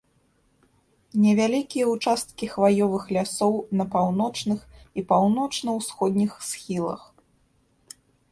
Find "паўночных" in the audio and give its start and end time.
3.97-4.59